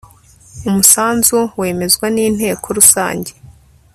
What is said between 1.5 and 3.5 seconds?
wemezwa n inteko rusange